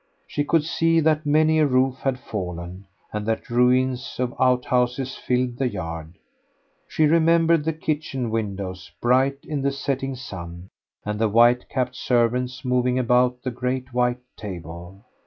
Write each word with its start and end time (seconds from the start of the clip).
She 0.25 0.43
could 0.43 0.63
see 0.63 0.99
that 1.01 1.27
many 1.27 1.59
a 1.59 1.67
roof 1.67 1.99
had 1.99 2.17
fallen, 2.17 2.87
and 3.13 3.23
that 3.27 3.51
ruins 3.51 4.15
of 4.17 4.33
outhouses 4.39 5.15
filled 5.15 5.57
the 5.59 5.69
yard. 5.69 6.15
She 6.87 7.05
remembered 7.05 7.65
the 7.65 7.73
kitchen 7.73 8.31
windows, 8.31 8.89
bright 8.99 9.37
in 9.43 9.61
the 9.61 9.69
setting 9.71 10.15
sun, 10.15 10.69
and 11.05 11.19
the 11.19 11.29
white 11.29 11.69
capped 11.69 11.95
servants 11.95 12.65
moving 12.65 12.97
about 12.97 13.43
the 13.43 13.51
great 13.51 13.93
white 13.93 14.21
table. 14.35 15.05